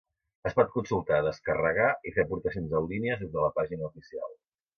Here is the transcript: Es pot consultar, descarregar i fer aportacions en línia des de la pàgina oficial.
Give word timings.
Es 0.49 0.55
pot 0.59 0.69
consultar, 0.77 1.19
descarregar 1.27 1.89
i 2.07 2.15
fer 2.15 2.25
aportacions 2.25 2.75
en 2.81 2.89
línia 2.95 3.19
des 3.21 3.31
de 3.37 3.45
la 3.47 3.53
pàgina 3.61 3.87
oficial. 3.93 4.37